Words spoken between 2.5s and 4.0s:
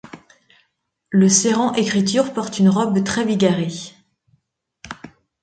une robe très bigarrée.